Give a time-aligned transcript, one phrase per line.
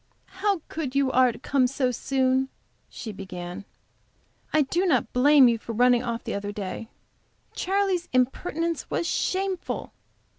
[0.41, 2.49] "How good you are to come so soon,"
[2.89, 3.65] she began.
[4.51, 6.89] "I did not blame you for running off the other day;
[7.53, 9.93] Charley's impertinence was shameful.